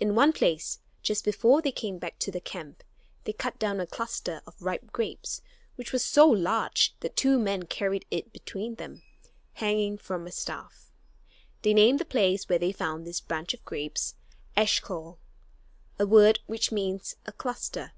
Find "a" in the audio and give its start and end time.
3.78-3.86, 10.26-10.32, 16.00-16.04, 17.24-17.30